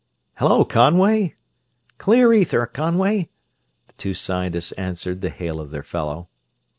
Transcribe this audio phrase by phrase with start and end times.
[0.37, 1.35] "Hello, Conway!"
[1.99, 3.29] "Clear ether, Conway!"
[3.85, 6.27] The two scientists answered the hail of their fellow.